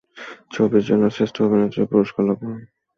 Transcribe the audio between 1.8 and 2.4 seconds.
পুরস্কার লাভ